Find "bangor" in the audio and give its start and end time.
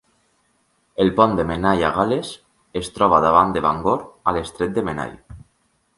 3.67-4.03